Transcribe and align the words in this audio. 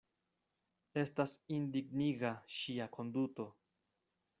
Estas 1.01 1.35
indigniga 1.57 2.35
ŝia 2.59 2.93
konduto. 2.99 3.51